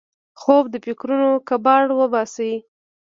خوب 0.41 0.63
د 0.73 0.75
فکرونو 0.85 1.31
کباړ 1.47 1.81
وباسي 1.99 2.53